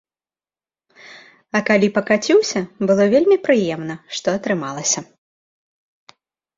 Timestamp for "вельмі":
3.13-3.37